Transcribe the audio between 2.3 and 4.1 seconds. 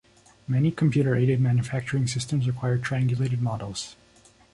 require triangulated models.